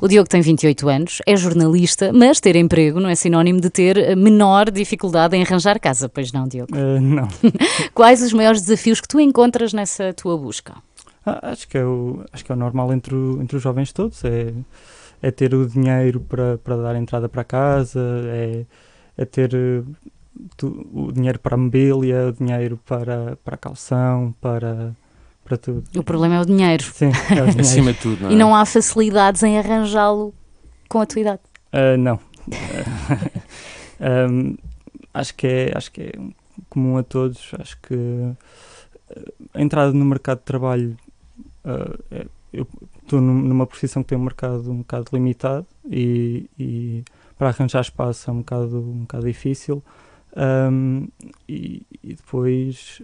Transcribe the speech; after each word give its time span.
O 0.00 0.08
Diogo 0.08 0.28
tem 0.28 0.40
28 0.40 0.88
anos, 0.88 1.18
é 1.26 1.36
jornalista, 1.36 2.12
mas 2.12 2.40
ter 2.40 2.56
emprego 2.56 3.00
não 3.00 3.08
é 3.08 3.14
sinónimo 3.14 3.60
de 3.60 3.68
ter 3.68 4.16
menor 4.16 4.70
dificuldade 4.70 5.36
em 5.36 5.42
arranjar 5.42 5.78
casa, 5.78 6.08
pois 6.08 6.32
não, 6.32 6.48
Diogo? 6.48 6.74
Uh, 6.74 7.00
não. 7.00 7.28
Quais 7.92 8.22
os 8.22 8.32
maiores 8.32 8.62
desafios 8.62 9.00
que 9.00 9.08
tu 9.08 9.20
encontras 9.20 9.74
nessa 9.74 10.14
tua 10.14 10.38
busca? 10.38 10.74
Ah, 11.26 11.50
acho, 11.50 11.68
que 11.68 11.76
é 11.76 11.84
o, 11.84 12.24
acho 12.32 12.44
que 12.44 12.50
é 12.50 12.54
o 12.54 12.58
normal 12.58 12.92
entre, 12.94 13.14
o, 13.14 13.42
entre 13.42 13.56
os 13.56 13.62
jovens 13.62 13.92
todos, 13.92 14.24
é, 14.24 14.54
é 15.20 15.30
ter 15.30 15.54
o 15.54 15.66
dinheiro 15.66 16.20
para, 16.20 16.56
para 16.58 16.76
dar 16.76 16.96
entrada 16.96 17.28
para 17.28 17.44
casa, 17.44 18.00
é, 18.26 18.64
é 19.18 19.24
ter 19.26 19.54
eh, 19.54 19.82
tu, 20.56 20.88
o 20.94 21.12
dinheiro 21.12 21.38
para 21.38 21.56
a 21.56 21.58
mobília, 21.58 22.28
o 22.28 22.32
dinheiro 22.32 22.80
para, 22.86 23.36
para 23.44 23.54
a 23.54 23.58
calção, 23.58 24.34
para 24.40 24.96
para 25.50 25.58
tudo. 25.58 25.84
O 25.98 26.04
problema 26.04 26.36
é 26.36 26.40
o 26.40 26.44
dinheiro. 26.44 26.84
Sim, 26.84 27.06
é 27.06 27.42
o 27.42 27.46
dinheiro. 27.50 27.60
Acima 27.60 27.92
de 27.92 27.98
tudo, 27.98 28.22
não 28.22 28.30
é? 28.30 28.32
E 28.32 28.36
não 28.36 28.54
há 28.54 28.64
facilidades 28.64 29.42
em 29.42 29.58
arranjá-lo 29.58 30.32
com 30.88 31.00
a 31.00 31.06
tua 31.06 31.20
idade? 31.20 31.40
Uh, 31.72 31.98
não. 31.98 32.20
um, 34.30 34.56
acho, 35.12 35.34
que 35.34 35.46
é, 35.46 35.72
acho 35.74 35.90
que 35.90 36.02
é 36.02 36.12
comum 36.68 36.98
a 36.98 37.02
todos. 37.02 37.50
Acho 37.58 37.76
que 37.80 37.94
ah, 39.16 39.32
a 39.54 39.60
entrada 39.60 39.92
no 39.92 40.04
mercado 40.04 40.38
de 40.38 40.44
trabalho. 40.44 40.96
Uh, 41.64 41.98
é, 42.12 42.26
eu 42.52 42.66
estou 43.02 43.20
numa 43.20 43.66
profissão 43.66 44.02
que 44.02 44.08
tem 44.08 44.18
um 44.18 44.22
mercado 44.22 44.70
um 44.70 44.78
bocado 44.78 45.06
limitado 45.12 45.66
e, 45.88 46.50
e 46.58 47.04
para 47.38 47.48
arranjar 47.48 47.80
espaço 47.80 48.28
é 48.28 48.32
um 48.32 48.38
bocado, 48.38 48.78
um 48.78 49.00
bocado 49.00 49.26
difícil. 49.26 49.82
Um, 50.36 51.08
e, 51.48 51.82
e 52.02 52.14
depois 52.14 53.02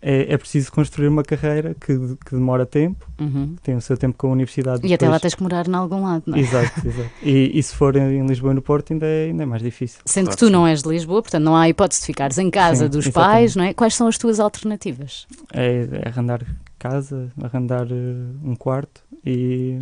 é, 0.00 0.32
é 0.32 0.38
preciso 0.38 0.70
construir 0.70 1.08
uma 1.08 1.22
carreira 1.22 1.74
que, 1.74 1.96
que 2.24 2.30
demora 2.30 2.64
tempo, 2.64 3.06
uhum. 3.20 3.54
que 3.56 3.62
tem 3.62 3.74
o 3.74 3.80
seu 3.80 3.96
tempo 3.96 4.16
com 4.16 4.28
a 4.28 4.30
universidade. 4.30 4.78
E 4.78 4.82
depois... 4.82 4.94
até 4.94 5.08
lá 5.08 5.18
tens 5.18 5.34
que 5.34 5.42
morar 5.42 5.66
em 5.66 5.74
algum 5.74 6.04
lado, 6.04 6.24
não 6.26 6.36
é? 6.36 6.40
Exato, 6.40 6.86
exato. 6.86 7.10
E, 7.22 7.58
e 7.58 7.62
se 7.62 7.74
for 7.74 7.96
em, 7.96 8.26
Lisboa 8.26 8.52
e 8.52 8.54
no 8.54 8.62
Porto 8.62 8.92
ainda 8.92 9.06
é, 9.06 9.26
ainda 9.26 9.42
é 9.42 9.46
mais 9.46 9.62
difícil. 9.62 10.00
Sendo 10.04 10.26
claro, 10.26 10.36
que 10.36 10.44
tu 10.44 10.46
sim. 10.46 10.52
não 10.52 10.66
és 10.66 10.82
de 10.82 10.88
Lisboa, 10.88 11.22
portanto 11.22 11.42
não 11.42 11.56
há 11.56 11.68
hipótese 11.68 12.00
de 12.00 12.06
ficares 12.06 12.38
em 12.38 12.50
casa 12.50 12.84
sim, 12.84 12.90
dos 12.90 13.06
exatamente. 13.06 13.32
pais, 13.32 13.56
não 13.56 13.64
é? 13.64 13.74
Quais 13.74 13.94
são 13.94 14.06
as 14.06 14.16
tuas 14.16 14.38
alternativas? 14.38 15.26
É, 15.52 15.88
é 16.04 16.08
arrendar 16.08 16.44
casa, 16.78 17.32
arrendar 17.42 17.86
uh, 17.86 18.48
um 18.48 18.54
quarto 18.54 19.02
e, 19.26 19.78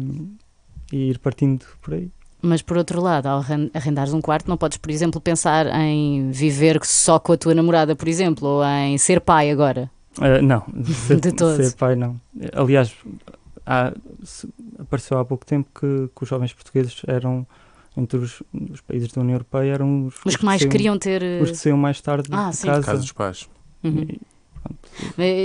e 0.91 1.11
ir 1.11 1.19
partindo 1.19 1.67
por 1.83 1.95
aí. 1.95 2.11
Mas 2.41 2.63
por 2.63 2.77
outro 2.77 3.01
lado, 3.01 3.27
ao 3.27 3.45
arrendares 3.75 4.13
um 4.13 4.21
quarto, 4.21 4.49
não 4.49 4.57
podes, 4.57 4.79
por 4.79 4.91
exemplo, 4.91 5.21
pensar 5.21 5.67
em 5.81 6.31
viver 6.31 6.79
só 6.85 7.19
com 7.19 7.33
a 7.33 7.37
tua 7.37 7.55
namorada, 7.55 7.97
por 7.97 8.07
exemplo, 8.07 8.47
ou 8.47 8.65
em 8.65 8.97
ser 8.99 9.21
pai 9.21 9.51
agora. 9.51 9.91
Uh, 10.19 10.43
não, 10.43 10.65
ser, 11.07 11.21
de 11.21 11.31
ser 11.39 11.77
pai 11.77 11.95
não. 11.95 12.21
Aliás, 12.53 12.95
há, 13.67 13.93
apareceu 14.79 15.19
há 15.19 15.25
pouco 15.25 15.45
tempo 15.45 15.69
que, 15.75 16.09
que, 16.15 16.23
os 16.23 16.29
jovens 16.29 16.53
portugueses 16.53 17.03
eram, 17.07 17.47
entre 17.97 18.19
os, 18.19 18.43
os, 18.71 18.81
países 18.81 19.13
da 19.13 19.21
União 19.21 19.35
Europeia, 19.35 19.73
eram 19.73 20.07
os, 20.07 20.15
os 20.25 20.37
que 20.37 20.45
mais 20.45 20.61
saiam, 20.61 20.73
queriam 20.73 20.99
ter. 20.99 21.43
Os 21.43 21.51
que 21.51 21.57
saíam 21.57 21.77
mais 21.77 22.01
tarde 22.01 22.29
ah, 22.33 22.51
de 22.51 22.63
casa. 22.63 22.83
casa 22.83 22.99
dos 22.99 23.13
pais. 23.13 23.49
Uhum. 23.85 24.07
E, 24.09 24.21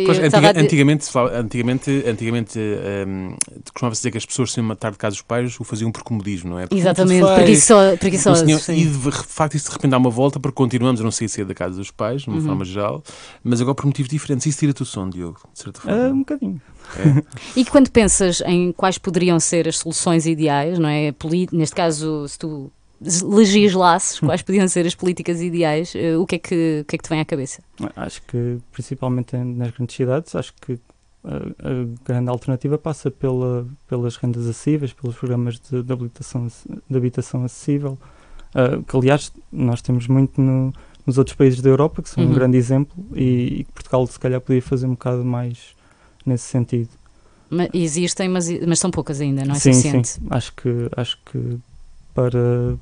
Pois, 0.06 0.20
antiga, 0.20 0.60
antigamente, 0.60 1.10
antigamente, 1.34 2.04
antigamente 2.08 2.60
um, 2.60 3.36
costumava-se 3.72 4.02
dizer 4.02 4.12
que 4.12 4.18
as 4.18 4.26
pessoas 4.26 4.52
saíam 4.52 4.68
matar 4.68 4.92
de 4.92 4.98
casa 4.98 5.16
dos 5.16 5.22
pais 5.22 5.60
o 5.60 5.64
faziam 5.64 5.92
por 5.92 6.04
comodismo, 6.04 6.52
não 6.52 6.60
é? 6.60 6.68
Porque 6.68 6.80
Exatamente, 6.80 7.26
preguiçosos. 7.36 8.44
Preguiço, 8.44 8.72
e 8.72 8.86
de 8.86 9.12
facto 9.12 9.56
isso 9.56 9.68
de 9.68 9.74
repente 9.74 9.92
dá 9.92 9.98
uma 9.98 10.10
volta 10.10 10.40
porque 10.40 10.56
continuamos 10.56 11.02
a 11.02 11.04
não 11.04 11.12
sair 11.12 11.30
cedo 11.30 11.48
da 11.48 11.54
casa 11.54 11.76
dos 11.76 11.92
pais, 11.92 12.24
de 12.24 12.30
uma 12.30 12.38
uhum. 12.38 12.46
forma 12.46 12.66
geral, 12.66 13.04
mas 13.44 13.62
agora 13.62 13.76
por 13.76 13.86
motivos 13.86 14.10
diferentes. 14.10 14.46
Isso 14.46 14.60
tira-te 14.60 14.82
o 14.82 14.86
som, 14.86 15.10
Diogo, 15.10 15.40
de 15.54 15.60
certa 15.60 15.82
forma. 15.82 15.98
Uh, 15.98 16.12
um 16.12 16.20
bocadinho. 16.20 16.62
É. 16.98 17.24
e 17.60 17.66
quando 17.66 17.90
pensas 17.90 18.42
em 18.46 18.72
quais 18.72 18.98
poderiam 18.98 19.40
ser 19.40 19.68
as 19.68 19.78
soluções 19.78 20.26
ideais, 20.26 20.80
não 20.80 20.90
é? 20.90 21.14
Neste 21.52 21.76
caso, 21.76 22.28
se 22.28 22.38
tu 22.38 22.72
legislasses 23.24 24.20
quais 24.20 24.42
podiam 24.42 24.68
ser 24.68 24.86
as 24.86 24.94
políticas 24.94 25.42
ideais, 25.42 25.94
uh, 25.96 26.22
o, 26.22 26.26
que 26.26 26.36
é 26.36 26.40
que, 26.40 26.80
o 26.82 26.86
que 26.86 26.96
é 26.96 26.98
que 26.98 27.04
te 27.04 27.10
vem 27.10 27.20
à 27.20 27.26
cabeça? 27.26 27.62
Acho 27.96 28.22
que, 28.24 28.60
principalmente 28.72 29.36
nas 29.36 29.72
grandes 29.72 29.96
cidades, 29.96 30.36
acho 30.36 30.54
que 30.62 30.80
a, 31.24 32.04
grande 32.06 32.30
alternativa 32.30 32.78
passa 32.78 33.10
pela, 33.10 33.68
pelas 33.88 34.16
rendas 34.18 34.48
acessíveis, 34.48 34.94
pelos 34.94 35.16
programas 35.16 35.60
de, 35.60 35.82
de, 35.82 35.94
habitação, 35.94 36.48
de 36.90 36.98
habitação 36.98 37.44
acessível, 37.44 37.98
uh, 38.56 38.84
que 38.84 38.96
aliás 38.96 39.32
nós 39.52 39.82
temos 39.82 40.08
muito 40.08 40.40
no, 40.40 40.74
nos 41.06 41.18
outros 41.18 41.36
países 41.36 41.62
da 41.62 41.70
Europa, 41.70 42.02
que 42.02 42.10
são 42.10 42.24
uhum. 42.24 42.32
um 42.32 42.34
grande 42.34 42.58
exemplo, 42.58 42.96
e, 43.16 43.62
e 43.62 43.64
Portugal 43.74 44.06
se 44.08 44.20
calhar 44.20 44.40
podia 44.40 44.62
fazer 44.62 44.86
um 44.86 44.92
bocado 44.92 45.24
mais 45.26 45.76
nesse 46.26 46.46
sentido. 46.46 46.90
Mas 47.50 47.70
existem, 47.74 48.30
mas, 48.30 48.48
mas 48.66 48.80
são 48.80 48.90
poucas 48.90 49.20
ainda, 49.20 49.44
não 49.44 49.56
é 49.56 49.60
sim, 49.60 49.74
suficiente? 49.74 50.08
Sim, 50.08 50.22
acho 50.30 50.54
que, 50.54 50.90
acho 50.96 51.20
que 51.26 51.60
para, 52.14 52.78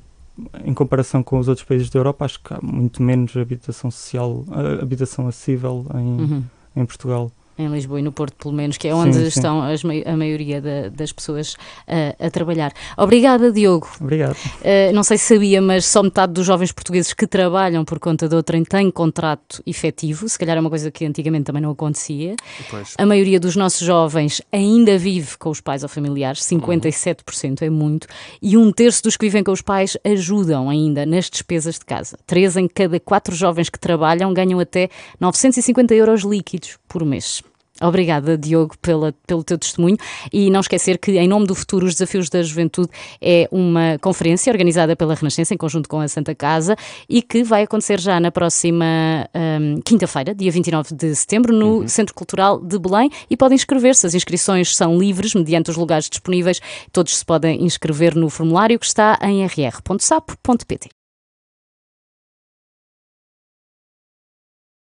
em 0.64 0.74
comparação 0.74 1.22
com 1.22 1.38
os 1.38 1.48
outros 1.48 1.66
países 1.66 1.90
da 1.90 1.98
Europa, 1.98 2.24
acho 2.24 2.42
que 2.42 2.52
há 2.52 2.60
muito 2.62 3.02
menos 3.02 3.36
habitação 3.36 3.90
social, 3.90 4.44
uh, 4.48 4.82
habitação 4.82 5.26
acessível 5.26 5.86
em, 5.94 6.20
uhum. 6.20 6.44
em 6.76 6.86
Portugal 6.86 7.30
em 7.60 7.68
Lisboa 7.68 8.00
e 8.00 8.02
no 8.02 8.12
Porto, 8.12 8.34
pelo 8.36 8.54
menos, 8.54 8.76
que 8.76 8.88
é 8.88 8.94
onde 8.94 9.16
sim, 9.16 9.26
estão 9.26 9.62
a 9.62 10.16
maioria 10.16 10.60
da, 10.60 10.88
das 10.88 11.12
pessoas 11.12 11.54
uh, 11.54 12.26
a 12.26 12.30
trabalhar. 12.30 12.72
Obrigada, 12.96 13.52
Diogo. 13.52 13.88
Obrigado. 14.00 14.36
Uh, 14.36 14.92
não 14.92 15.02
sei 15.02 15.18
se 15.18 15.34
sabia, 15.34 15.60
mas 15.60 15.86
só 15.86 16.02
metade 16.02 16.32
dos 16.32 16.46
jovens 16.46 16.72
portugueses 16.72 17.12
que 17.12 17.26
trabalham 17.26 17.84
por 17.84 17.98
conta 17.98 18.28
de 18.28 18.34
outrem 18.34 18.64
têm 18.64 18.90
contrato 18.90 19.62
efetivo. 19.66 20.28
Se 20.28 20.38
calhar 20.38 20.56
é 20.56 20.60
uma 20.60 20.70
coisa 20.70 20.90
que 20.90 21.04
antigamente 21.04 21.44
também 21.44 21.62
não 21.62 21.70
acontecia. 21.70 22.36
Pois. 22.70 22.94
A 22.98 23.06
maioria 23.06 23.38
dos 23.38 23.56
nossos 23.56 23.86
jovens 23.86 24.42
ainda 24.52 24.96
vive 24.98 25.36
com 25.38 25.50
os 25.50 25.60
pais 25.60 25.82
ou 25.82 25.88
familiares, 25.88 26.40
57% 26.40 27.60
uhum. 27.60 27.66
é 27.66 27.70
muito, 27.70 28.06
e 28.40 28.56
um 28.56 28.72
terço 28.72 29.02
dos 29.02 29.16
que 29.16 29.26
vivem 29.26 29.44
com 29.44 29.52
os 29.52 29.62
pais 29.62 29.96
ajudam 30.04 30.68
ainda 30.68 31.04
nas 31.04 31.28
despesas 31.28 31.78
de 31.78 31.84
casa. 31.84 32.18
Três 32.26 32.56
em 32.56 32.68
cada 32.68 32.98
quatro 33.00 33.34
jovens 33.34 33.68
que 33.68 33.78
trabalham 33.78 34.32
ganham 34.32 34.60
até 34.60 34.88
950 35.18 35.94
euros 35.94 36.22
líquidos 36.22 36.78
por 36.88 37.04
mês. 37.04 37.42
Obrigada, 37.80 38.36
Diogo, 38.36 38.76
pela, 38.80 39.14
pelo 39.26 39.42
teu 39.42 39.56
testemunho. 39.56 39.96
E 40.32 40.50
não 40.50 40.60
esquecer 40.60 40.98
que, 40.98 41.12
em 41.12 41.26
nome 41.26 41.46
do 41.46 41.54
futuro, 41.54 41.86
os 41.86 41.94
Desafios 41.94 42.28
da 42.28 42.42
Juventude 42.42 42.90
é 43.20 43.48
uma 43.50 43.98
conferência 44.00 44.52
organizada 44.52 44.94
pela 44.94 45.14
Renascença, 45.14 45.54
em 45.54 45.56
conjunto 45.56 45.88
com 45.88 46.00
a 46.00 46.08
Santa 46.08 46.34
Casa, 46.34 46.76
e 47.08 47.22
que 47.22 47.42
vai 47.42 47.62
acontecer 47.62 47.98
já 47.98 48.20
na 48.20 48.30
próxima 48.30 48.84
um, 49.34 49.80
quinta-feira, 49.80 50.34
dia 50.34 50.50
29 50.50 50.94
de 50.94 51.14
setembro, 51.14 51.52
no 51.54 51.80
uhum. 51.80 51.88
Centro 51.88 52.14
Cultural 52.14 52.60
de 52.60 52.78
Belém. 52.78 53.10
E 53.30 53.36
podem 53.36 53.56
inscrever-se. 53.56 54.06
As 54.06 54.14
inscrições 54.14 54.76
são 54.76 54.98
livres, 54.98 55.34
mediante 55.34 55.70
os 55.70 55.76
lugares 55.76 56.08
disponíveis. 56.08 56.60
Todos 56.92 57.16
se 57.16 57.24
podem 57.24 57.64
inscrever 57.64 58.14
no 58.14 58.28
formulário 58.28 58.78
que 58.78 58.86
está 58.86 59.18
em 59.22 59.44
rr.sapo.pt. 59.44 60.99